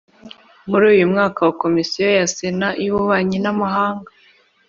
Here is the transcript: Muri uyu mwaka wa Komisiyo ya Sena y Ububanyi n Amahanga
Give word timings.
Muri 0.69 0.83
uyu 0.93 1.05
mwaka 1.11 1.39
wa 1.47 1.53
Komisiyo 1.61 2.05
ya 2.17 2.25
Sena 2.35 2.67
y 2.83 2.87
Ububanyi 2.91 3.37
n 3.41 3.47
Amahanga 3.53 4.09